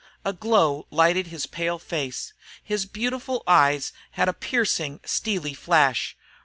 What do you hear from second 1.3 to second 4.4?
pale face; his beautiful eyes had a